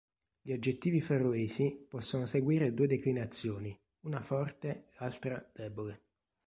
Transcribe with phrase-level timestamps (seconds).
[0.41, 6.05] Gli aggettivi faroesi possono seguire due declinazioni, una forte l'altra debole.